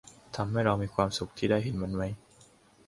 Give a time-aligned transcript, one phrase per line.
[0.35, 2.03] ทำให้เรามีความสุขที่ได้เห็นมันไหม